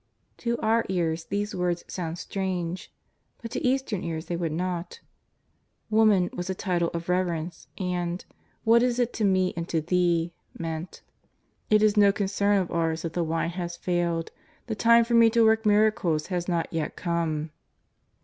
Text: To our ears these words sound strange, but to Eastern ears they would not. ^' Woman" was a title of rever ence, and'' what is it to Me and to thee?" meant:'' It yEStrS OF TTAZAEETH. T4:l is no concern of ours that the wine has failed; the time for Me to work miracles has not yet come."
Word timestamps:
To 0.37 0.57
our 0.61 0.83
ears 0.89 1.25
these 1.25 1.53
words 1.53 1.83
sound 1.87 2.17
strange, 2.17 2.91
but 3.39 3.51
to 3.51 3.63
Eastern 3.63 4.03
ears 4.03 4.25
they 4.25 4.35
would 4.35 4.51
not. 4.51 4.99
^' 5.03 5.03
Woman" 5.91 6.31
was 6.33 6.49
a 6.49 6.55
title 6.55 6.89
of 6.95 7.07
rever 7.07 7.35
ence, 7.35 7.67
and'' 7.77 8.25
what 8.63 8.81
is 8.81 8.97
it 8.97 9.13
to 9.13 9.23
Me 9.23 9.53
and 9.55 9.69
to 9.69 9.79
thee?" 9.79 10.33
meant:'' 10.57 11.03
It 11.69 11.75
yEStrS 11.75 11.75
OF 11.75 11.77
TTAZAEETH. 11.77 11.77
T4:l 11.77 11.83
is 11.83 11.97
no 11.97 12.11
concern 12.13 12.57
of 12.57 12.71
ours 12.71 13.01
that 13.03 13.13
the 13.13 13.23
wine 13.23 13.49
has 13.51 13.77
failed; 13.77 14.31
the 14.65 14.73
time 14.73 15.03
for 15.03 15.13
Me 15.13 15.29
to 15.29 15.45
work 15.45 15.67
miracles 15.67 16.27
has 16.33 16.47
not 16.47 16.67
yet 16.73 16.95
come." 16.95 17.51